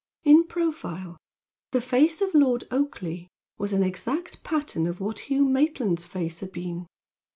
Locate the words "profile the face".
0.47-2.21